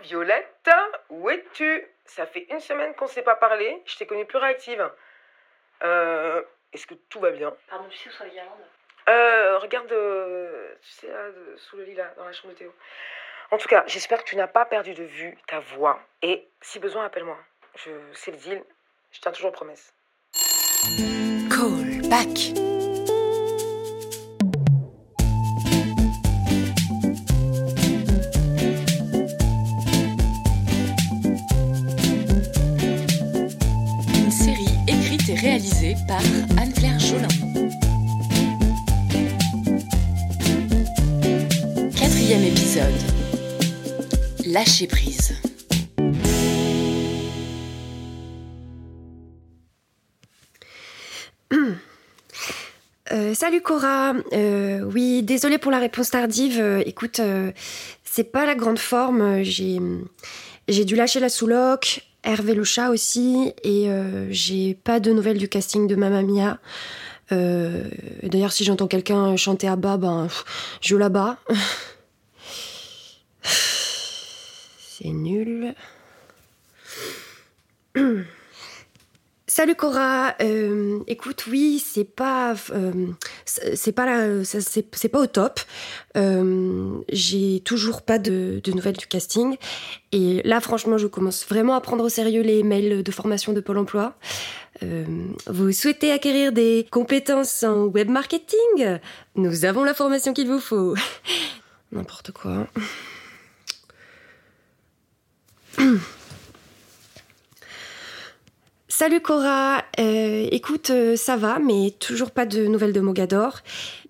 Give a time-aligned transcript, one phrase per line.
[0.00, 0.70] Violette,
[1.08, 1.86] où es-tu?
[2.04, 4.90] Ça fait une semaine qu'on ne s'est pas parlé, je t'ai connue plus réactive.
[5.82, 6.42] Euh,
[6.72, 7.54] Est-ce que tout va bien?
[7.68, 8.58] Pardon, tu sais où sont les guirlandes?
[9.08, 11.26] Euh, Regarde, euh, tu sais, là,
[11.56, 12.74] sous le lit, là, dans la chambre de Théo.
[13.50, 16.00] En tout cas, j'espère que tu n'as pas perdu de vue ta voix.
[16.22, 17.38] Et si besoin, appelle-moi.
[17.76, 18.64] Je C'est le deal,
[19.12, 19.92] je tiens toujours promesse.
[21.50, 22.79] Call back.
[36.06, 36.20] Par
[36.56, 37.28] Anne-Claire Jolin.
[41.96, 42.86] Quatrième épisode.
[44.46, 45.34] Lâcher prise.
[53.12, 54.14] Euh, salut Cora.
[54.32, 56.60] Euh, oui, désolée pour la réponse tardive.
[56.60, 57.20] Euh, écoute,
[58.04, 59.42] c'est pas la grande forme.
[59.42, 59.80] J'ai
[60.68, 65.38] j'ai dû lâcher la sous-loc, Hervé le chat aussi, et euh, j'ai pas de nouvelles
[65.38, 66.58] du casting de Mamma Mia.
[67.32, 67.84] Euh,
[68.22, 70.28] D'ailleurs, si j'entends quelqu'un chanter à bas, ben
[70.80, 71.38] je là-bas.
[73.42, 75.74] C'est nul.
[79.46, 82.54] Salut Cora, Euh, écoute, oui, c'est pas,
[83.74, 84.06] c'est pas,
[84.44, 85.60] c'est pas au top.
[86.16, 89.56] Euh, J'ai toujours pas de, de nouvelles du casting,
[90.12, 93.60] et là, franchement, je commence vraiment à prendre au sérieux les mails de formation de
[93.60, 94.14] Pôle Emploi.
[94.82, 95.04] Euh,
[95.46, 98.98] vous souhaitez acquérir des compétences en web marketing?
[99.34, 100.94] Nous avons la formation qu'il vous faut.
[101.92, 102.66] N'importe quoi.
[109.00, 113.60] Salut Cora, Euh, écoute, euh, ça va, mais toujours pas de nouvelles de Mogador.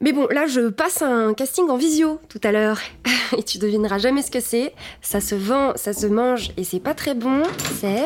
[0.00, 2.80] Mais bon, là, je passe un casting en visio tout à l'heure.
[3.38, 4.74] Et tu devineras jamais ce que c'est.
[5.00, 7.44] Ça se vend, ça se mange, et c'est pas très bon.
[7.78, 8.04] C'est...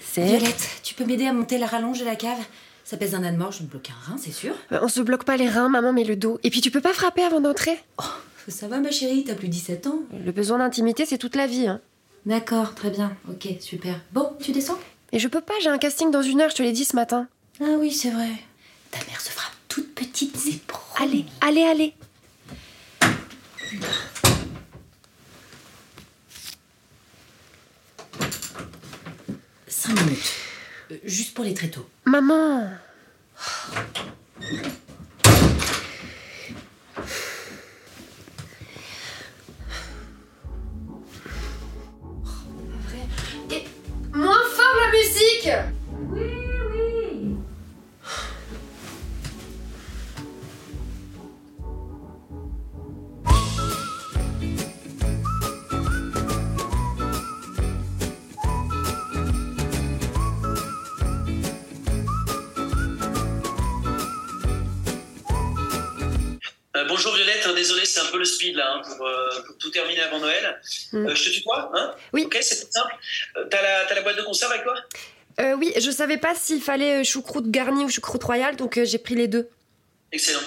[0.00, 0.24] C'est...
[0.24, 2.40] Violette, tu peux m'aider à monter la rallonge de la cave?
[2.82, 4.54] Ça pèse un âne mort, je me bloque un rein, c'est sûr.
[4.72, 6.40] Euh, On se bloque pas les reins, maman, mais le dos.
[6.42, 7.78] Et puis tu peux pas frapper avant d'entrer?
[8.48, 11.68] Ça va ma chérie, t'as plus 17 ans Le besoin d'intimité, c'est toute la vie.
[11.68, 11.80] Hein.
[12.26, 14.00] D'accord, très bien, ok, super.
[14.12, 14.78] Bon, tu descends?
[15.14, 16.96] Et je peux pas, j'ai un casting dans une heure, je te l'ai dit ce
[16.96, 17.28] matin.
[17.60, 18.30] Ah oui, c'est vrai.
[18.90, 20.58] Ta mère se fera toute petite, c'est.
[21.00, 21.94] Allez, allez, allez.
[29.68, 30.32] Cinq minutes.
[30.90, 31.88] Euh, juste pour les tréteaux.
[32.04, 32.70] Maman
[66.84, 69.58] Euh, bonjour Violette, hein, désolé, c'est un peu le speed là, hein, pour, euh, pour
[69.58, 70.60] tout terminer avant Noël.
[70.92, 71.06] Mm.
[71.06, 71.94] Euh, je te tutoie, hein?
[72.12, 72.24] Oui.
[72.24, 72.94] Ok, c'est simple.
[73.50, 73.62] T'as
[73.94, 74.76] la, boîte de conserve avec toi?
[75.56, 79.28] Oui, je savais pas s'il fallait choucroute garnie ou choucroute royale, donc j'ai pris les
[79.28, 79.48] deux.
[80.12, 80.40] Excellent.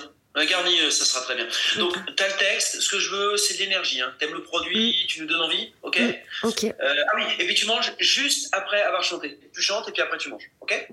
[0.48, 1.48] Garni, ça sera très bien.
[1.80, 4.02] Donc, t'as le texte, ce que je veux, c'est de l'énergie.
[4.02, 4.14] Hein.
[4.20, 6.00] T'aimes le produit, tu nous donnes envie, ok?
[6.00, 6.14] Mm.
[6.44, 6.64] Ok.
[6.66, 9.40] Euh, Ah oui, et puis tu manges juste après avoir chanté.
[9.52, 10.90] Tu chantes et puis après tu manges, ok?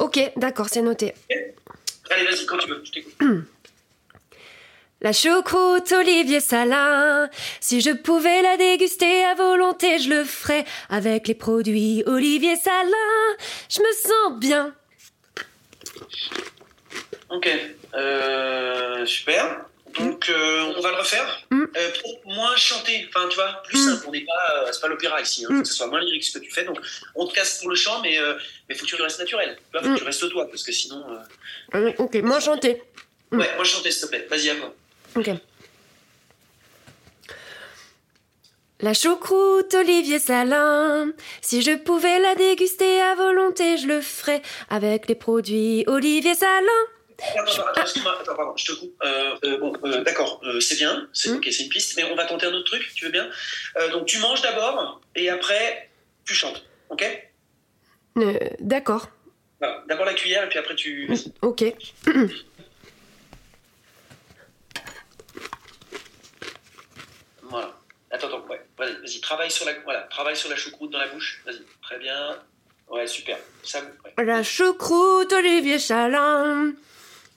[0.00, 1.14] Ok, d'accord, c'est noté.
[2.10, 3.14] Allez, vas-y, quand tu veux, je t'écoute.
[5.00, 11.28] La choucroute Olivier Salin, si je pouvais la déguster à volonté, je le ferais avec
[11.28, 13.36] les produits Olivier Salin.
[13.70, 14.74] Je me sens bien.
[17.30, 17.48] Ok,
[17.94, 19.66] euh, super.
[20.00, 21.42] Donc, euh, on va le refaire.
[21.50, 21.64] Mm.
[21.76, 21.90] Euh,
[22.26, 23.90] moins chanté, enfin, tu vois, plus Mm.
[23.94, 24.04] simple.
[24.08, 25.44] On n'est pas, euh, c'est pas l'opéra ici.
[25.44, 25.48] Hein.
[25.48, 25.62] Faut Mm.
[25.62, 26.64] que ce soit moins lyrique ce que tu fais.
[26.64, 26.78] Donc,
[27.14, 28.18] on te casse pour le chant, mais
[28.68, 29.56] mais faut que tu restes naturel.
[29.56, 29.94] Tu vois, faut Mm.
[29.94, 31.04] que tu restes toi, parce que sinon.
[31.74, 32.82] Euh, Ok, moins chanté.
[33.30, 33.38] Mm.
[33.38, 34.26] Ouais, moi chanter, s'il te plaît.
[34.28, 34.74] Vas-y, à toi.
[35.16, 35.30] Ok.
[38.80, 41.12] La choucroute Olivier Salin,
[41.42, 44.40] si je pouvais la déguster à volonté, je le ferais
[44.70, 46.62] avec les produits Olivier Salin.
[47.18, 48.94] Attends, attends, attends, excuse-moi, attends, pardon, je te coupe.
[49.02, 51.36] Euh, euh, bon, euh, d'accord, c'est bien, c'est Mm.
[51.38, 53.28] ok, c'est une piste, mais on va tenter un autre truc, tu veux bien
[53.90, 55.90] Donc, tu manges d'abord, et après,
[56.24, 57.04] tu chantes, ok?
[58.60, 59.08] D'accord.
[59.88, 61.10] D'abord la cuillère, et puis après, tu.
[61.42, 61.64] Ok.
[67.42, 67.74] Voilà.
[68.10, 68.60] Attends, attends, ouais.
[68.78, 71.42] Vas-y, vas-y, travaille sur la, voilà, travaille sur la choucroute dans la bouche.
[71.44, 72.38] Vas-y, très bien.
[72.88, 73.36] Ouais, super.
[73.62, 74.24] Ça, ouais.
[74.24, 76.72] La choucroute Olivier Salin,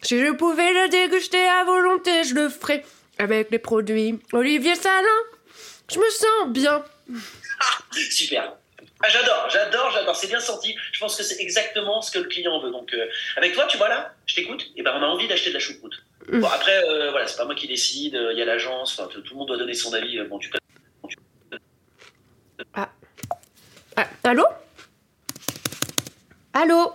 [0.01, 2.83] si je pouvais la déguster à volonté, je le ferais
[3.18, 5.07] avec les produits Olivier Salin.
[5.91, 6.83] Je me sens bien.
[7.59, 8.56] Ah, Super.
[9.03, 10.15] Ah, j'adore, j'adore, j'adore.
[10.15, 10.75] C'est bien senti.
[10.91, 12.71] Je pense que c'est exactement ce que le client veut.
[12.71, 14.67] Donc, euh, avec toi, tu vois là, je t'écoute.
[14.75, 15.95] Et ben, on a envie d'acheter de la choucroute.
[16.27, 16.39] Mm.
[16.39, 18.17] Bon, après, euh, voilà, c'est pas moi qui décide.
[18.31, 18.97] Il y a l'agence.
[18.97, 20.19] Enfin, tout le monde doit donner son avis.
[20.21, 20.50] Bon, tu
[22.73, 22.89] Ah,
[24.23, 24.45] allô?
[26.53, 26.93] Allô?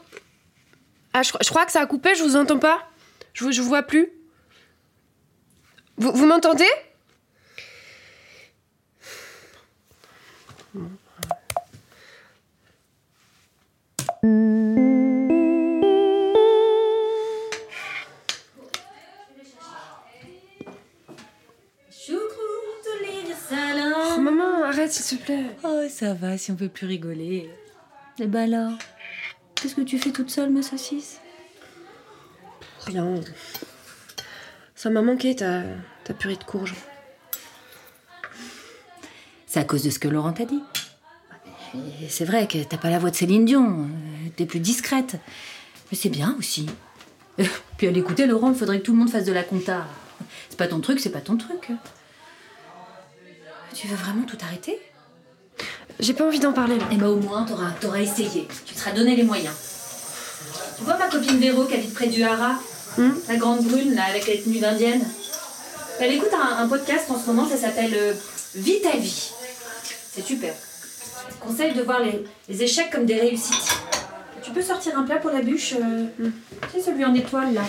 [1.13, 2.89] Ah, je, crois que ça a coupé, je vous entends pas.
[3.33, 4.11] Je je vous vois plus.
[5.97, 6.69] Vous m'entendez?
[25.65, 27.51] Oh, ça va, si on peut plus rigoler.
[28.19, 28.73] Et bah alors
[29.55, 31.19] Qu'est-ce que tu fais toute seule, ma saucisse?
[32.81, 33.21] Rien.
[34.75, 35.63] Ça m'a manqué ta,
[36.05, 36.75] ta purée de courge.
[39.47, 40.63] C'est à cause de ce que Laurent t'a dit.
[42.09, 45.17] C'est vrai que t'as pas la voix de Céline Dion, euh, t'es plus discrète.
[45.91, 46.67] Mais c'est bien aussi.
[47.39, 47.45] Euh,
[47.77, 49.87] Puis à l'écouter, Laurent, il faudrait que tout le monde fasse de la compta.
[50.49, 51.71] C'est pas ton truc, c'est pas ton truc.
[53.75, 54.79] Tu veux vraiment tout arrêter?
[55.99, 56.77] J'ai pas envie d'en parler.
[56.93, 58.47] Eh ben au moins, t'auras, t'auras essayé.
[58.67, 59.55] Tu te seras donné les moyens.
[60.79, 62.57] Tu vois ma copine Véro qui habite près du Hara
[63.29, 65.03] La grande brune, là, avec les tenues d'indienne
[66.01, 68.13] Elle écoute un, un podcast en ce moment, ça s'appelle euh,
[68.55, 69.31] Vie ta vie.
[70.13, 70.53] C'est super.
[71.31, 73.77] Je conseille de voir les, les échecs comme des réussites.
[74.43, 76.07] Tu peux sortir un plat pour la bûche euh,
[76.73, 77.63] Tu sais, celui en étoile, là.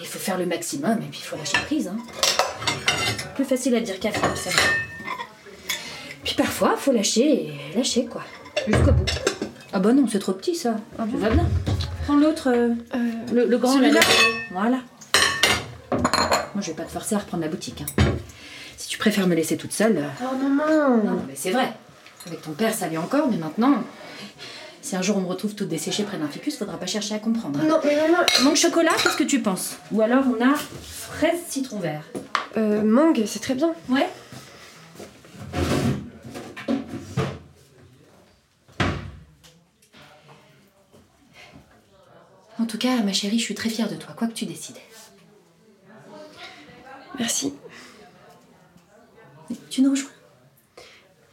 [0.00, 1.88] Il faut faire le maximum et puis il faut lâcher prise.
[1.88, 1.98] Hein.
[3.34, 4.50] Plus facile à dire qu'à faire, ça.
[6.36, 8.22] Parfois, faut lâcher et lâcher, quoi.
[8.66, 9.04] Jusqu'au bout.
[9.72, 10.76] Ah bah non, c'est trop petit, ça.
[10.98, 11.46] Ah, tu vas bien.
[12.04, 12.74] Prends l'autre, euh,
[13.32, 13.78] le, le grand.
[13.78, 14.00] là,
[14.52, 14.78] Voilà.
[15.90, 17.82] Moi, je vais pas te forcer à reprendre la boutique.
[17.82, 18.02] hein.
[18.76, 19.98] Si tu préfères me laisser toute seule...
[19.98, 21.72] euh, Oh maman Non, mais c'est vrai.
[22.26, 23.82] Avec ton père, ça allait encore, mais maintenant...
[24.82, 27.18] Si un jour on me retrouve toute desséchée près d'un ficus, faudra pas chercher à
[27.18, 27.58] comprendre.
[27.64, 28.18] Non, mais maman.
[28.44, 29.76] Mangue chocolat, qu'est-ce que tu penses?
[29.90, 32.02] Ou alors on a fraise citron vert.
[32.56, 33.72] Euh, mangue, c'est très bien.
[33.88, 34.08] Ouais
[42.86, 44.76] cas, ma chérie, je suis très fière de toi, quoi que tu décides.
[47.18, 47.54] Merci.
[49.70, 50.10] Tu nous rejoins?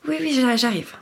[0.08, 0.58] Oui, oui, j'a- j'arrive.
[0.58, 0.96] J'arrive.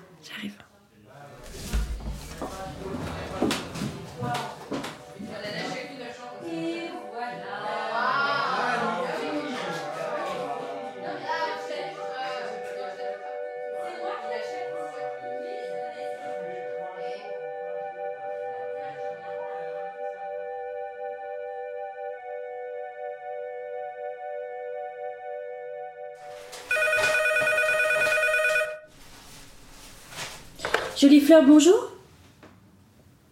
[31.01, 31.94] Jolie fleur, bonjour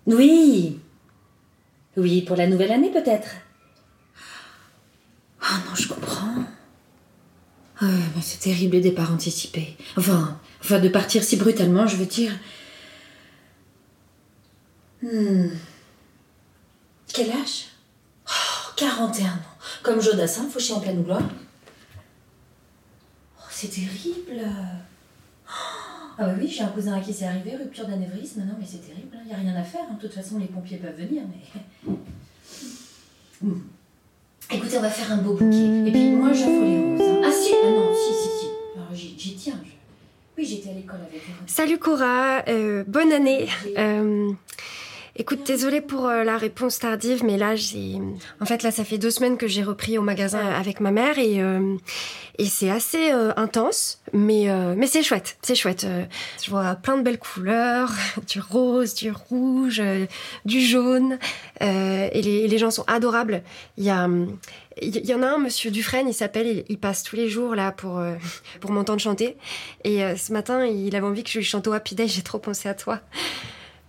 [0.07, 0.79] Oui.
[1.97, 3.29] Oui, pour la nouvelle année peut-être.
[5.39, 6.45] Ah non, je comprends.
[7.79, 7.85] Ah,
[8.15, 9.77] mais c'est terrible les départs anticipés.
[9.97, 12.31] Enfin, enfin, de partir si brutalement, je veux dire.
[15.03, 15.49] Hmm.
[17.13, 17.67] Quel âge?
[18.27, 19.35] Oh, 41 ans.
[19.83, 21.21] Comme Jodassin, fauché en pleine gloire.
[23.37, 24.43] Oh, c'est terrible.
[26.21, 28.41] Ah bah oui, j'ai un cousin à qui c'est arrivé, rupture d'anévrisme.
[28.41, 29.81] Non mais c'est terrible, il n'y a rien à faire.
[29.89, 29.93] hein.
[29.95, 31.91] De toute façon, les pompiers peuvent venir, mais...
[33.41, 33.53] Hmm.
[34.51, 35.87] Écoutez, on va faire un beau bouquet.
[35.87, 37.01] Et puis moi, j'offre les roses.
[37.01, 37.21] hein.
[37.23, 38.45] Ah si, ah non, si, si, si.
[38.75, 39.59] Alors j'y j'y tiens.
[39.63, 39.71] je-
[40.37, 41.47] Oui, j'étais à l'école avec les roses.
[41.47, 43.47] Salut Cora, euh, bonne année.
[43.77, 44.31] Euh,
[45.19, 47.99] écoute, désolée pour euh, la réponse tardive, mais là, j'ai.
[48.41, 51.19] En fait, là, ça fait deux semaines que j'ai repris au magasin avec ma mère
[51.19, 51.75] et, euh,
[52.39, 55.83] et c'est assez euh, intense, mais, euh, mais c'est chouette, c'est chouette.
[55.83, 56.05] Euh,
[56.41, 57.91] je vois plein de belles couleurs,
[58.27, 60.05] du rose, du rouge, euh,
[60.45, 61.19] du jaune,
[61.61, 63.43] euh, et les, gens sont adorables.
[63.77, 64.07] Il y a.
[64.81, 67.73] Il y en a un, Monsieur Dufresne, il s'appelle, il, passe tous les jours là
[67.73, 68.15] pour, euh,
[68.61, 69.35] pour m'entendre chanter.
[69.83, 72.21] Et euh, ce matin, il avait envie que je lui chante au Happy Day, j'ai
[72.21, 73.01] trop pensé à toi.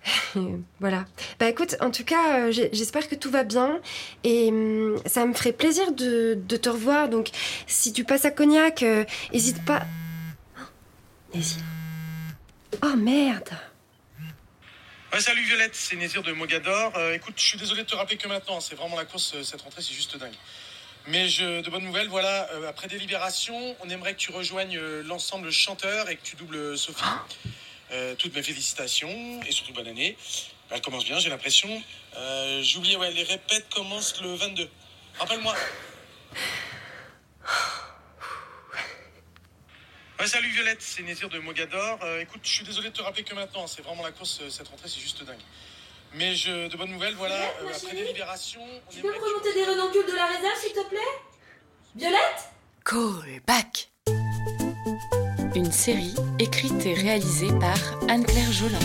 [0.81, 1.05] Voilà.
[1.39, 3.81] Bah écoute, en tout cas, euh, j'espère que tout va bien.
[4.25, 7.09] Et hum, ça me ferait plaisir de, de te revoir.
[7.09, 7.31] Donc,
[7.67, 9.83] si tu passes à Cognac, euh, hésite pas.
[11.33, 11.63] Oh, Nésir.
[12.83, 13.51] Oh merde.
[15.13, 16.93] Ouais, salut Violette, c'est Nézir de Mogador.
[16.97, 19.43] Euh, écoute, je suis désolé de te rappeler que maintenant, c'est vraiment la course, euh,
[19.43, 20.35] cette rentrée, c'est juste dingue.
[21.09, 25.03] Mais je, de bonnes nouvelles, voilà, euh, après délibération, on aimerait que tu rejoignes euh,
[25.05, 27.03] l'ensemble chanteur et que tu doubles Sophie.
[27.93, 30.17] Euh, toutes mes félicitations et surtout bonne année.
[30.69, 31.83] Bah, elle commence bien, j'ai l'impression.
[32.17, 34.69] Euh, J'ai oublié, ouais, les répètes commencent le 22.
[35.19, 35.55] Rappelle-moi.
[40.21, 41.99] Ouais, salut Violette, c'est Nézir de Mogador.
[42.03, 44.51] Euh, écoute, je suis désolé de te rappeler que maintenant, c'est vraiment la course, euh,
[44.51, 45.41] cette rentrée, c'est juste dingue.
[46.15, 49.09] Mais je, de bonnes nouvelles, voilà, Violette, euh, ma après chérie délibération, on Tu peux
[49.09, 50.99] me que remonter des renoncules de la réserve, s'il te plaît?
[51.97, 52.51] Violette?
[52.85, 53.90] Call back.
[55.61, 57.77] Une série écrite et réalisée par
[58.09, 58.79] Anne-Claire Jolin,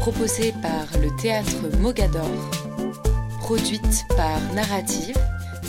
[0.00, 2.30] proposée par le théâtre Mogador,
[3.40, 5.14] produite par Narrative,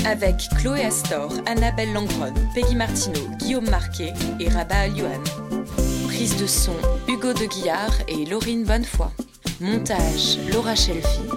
[0.05, 5.21] avec Chloé Astor, Annabelle Langron, Peggy Martineau, Guillaume Marquet et Rabat Yuan.
[6.05, 6.75] Prise de son
[7.09, 9.09] Hugo de Guillard et Laurine Bonnefoy.
[9.59, 11.27] Montage Laura Shelfie.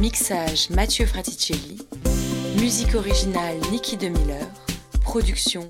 [0.00, 1.86] Mixage Mathieu Fraticelli.
[2.58, 4.46] Musique originale Niki de Miller.
[5.02, 5.68] Production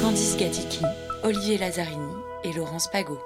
[0.00, 0.84] Candice Gatiki,
[1.24, 2.12] Olivier Lazzarini
[2.44, 3.18] et Laurence Pagot.